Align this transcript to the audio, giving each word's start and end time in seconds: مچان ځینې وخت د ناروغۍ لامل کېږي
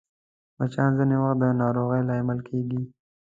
مچان 0.57 0.89
ځینې 0.97 1.15
وخت 1.23 1.37
د 1.41 1.43
ناروغۍ 1.61 2.01
لامل 2.09 2.39
کېږي 2.47 2.79